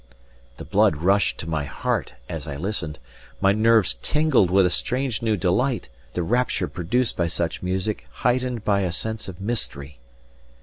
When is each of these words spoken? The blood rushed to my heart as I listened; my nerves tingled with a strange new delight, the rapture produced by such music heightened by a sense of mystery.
The 0.57 0.65
blood 0.65 0.95
rushed 0.95 1.37
to 1.41 1.47
my 1.47 1.65
heart 1.65 2.15
as 2.27 2.47
I 2.47 2.55
listened; 2.55 2.97
my 3.39 3.51
nerves 3.51 3.93
tingled 4.01 4.49
with 4.49 4.65
a 4.65 4.71
strange 4.71 5.21
new 5.21 5.37
delight, 5.37 5.89
the 6.15 6.23
rapture 6.23 6.67
produced 6.67 7.15
by 7.15 7.27
such 7.27 7.61
music 7.61 8.07
heightened 8.11 8.65
by 8.65 8.79
a 8.81 8.91
sense 8.91 9.27
of 9.27 9.39
mystery. 9.39 9.99